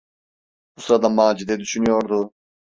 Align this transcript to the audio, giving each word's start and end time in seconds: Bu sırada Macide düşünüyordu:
Bu 0.77 0.81
sırada 0.81 1.09
Macide 1.09 1.59
düşünüyordu: 1.59 2.33